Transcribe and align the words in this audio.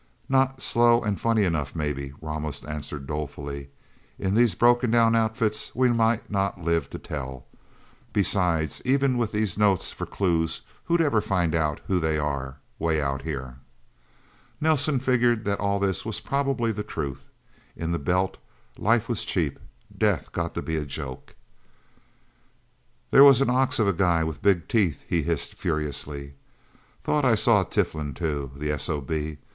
"Not 0.27 0.63
slow 0.63 1.01
and 1.03 1.21
funny 1.21 1.43
enough, 1.43 1.75
maybe," 1.75 2.11
Ramos 2.21 2.63
answered 2.63 3.05
dolefully. 3.05 3.69
"In 4.17 4.33
these 4.33 4.55
broken 4.55 4.89
down 4.89 5.13
outfits, 5.15 5.75
we 5.75 5.89
might 5.89 6.27
not 6.31 6.59
live 6.59 6.89
to 6.89 6.97
tell. 6.97 7.45
Besides, 8.11 8.81
even 8.83 9.15
with 9.15 9.31
these 9.31 9.59
notes 9.59 9.91
for 9.91 10.07
clues, 10.07 10.61
who'd 10.85 11.01
ever 11.01 11.21
find 11.21 11.53
out 11.53 11.81
who 11.85 11.99
they 11.99 12.17
are, 12.17 12.57
way 12.79 12.99
out 12.99 13.21
here?" 13.21 13.59
Nelsen 14.59 14.99
figured 14.99 15.45
that 15.45 15.59
all 15.59 15.77
this 15.77 16.03
was 16.03 16.19
probably 16.19 16.71
the 16.71 16.81
truth. 16.81 17.29
In 17.75 17.91
the 17.91 17.99
Belt, 17.99 18.39
life 18.79 19.07
was 19.07 19.23
cheap. 19.23 19.59
Death 19.95 20.31
got 20.31 20.55
to 20.55 20.63
be 20.63 20.77
a 20.77 20.83
joke. 20.87 21.35
"There 23.11 23.23
was 23.23 23.39
an 23.39 23.51
ox 23.51 23.77
of 23.77 23.87
a 23.87 23.93
guy 23.93 24.23
with 24.23 24.41
big 24.41 24.67
teeth!" 24.67 25.03
he 25.07 25.21
hissed 25.21 25.53
furiously. 25.53 26.33
"Thought 27.03 27.23
I 27.23 27.35
saw 27.35 27.63
Tiflin, 27.63 28.15
too 28.15 28.49
the 28.55 28.71
S.O.B.! 28.71 29.37